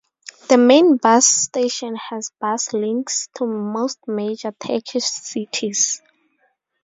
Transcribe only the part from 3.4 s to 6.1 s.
most major Turkish cities.